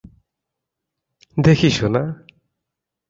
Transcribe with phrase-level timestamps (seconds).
[1.37, 2.03] দেখি, সোনা।